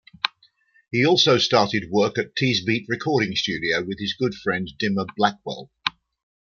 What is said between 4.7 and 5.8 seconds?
Dimmer Blackwell.